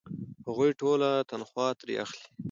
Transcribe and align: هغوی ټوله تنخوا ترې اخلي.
هغوی 0.47 0.71
ټوله 0.79 1.09
تنخوا 1.29 1.67
ترې 1.79 1.95
اخلي. 2.03 2.25